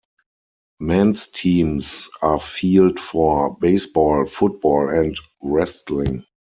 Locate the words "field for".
2.39-3.55